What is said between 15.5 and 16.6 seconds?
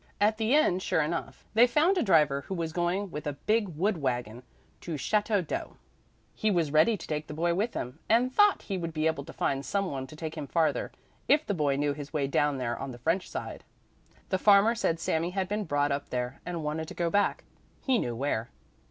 brought up there